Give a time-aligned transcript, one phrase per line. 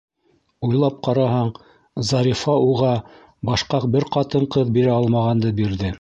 [0.67, 1.51] Уйлап ҡараһаң,
[2.13, 2.95] Зарифа уға
[3.51, 5.89] башҡа бер ҡатын-ҡыҙ бирә алмағанды бирҙе.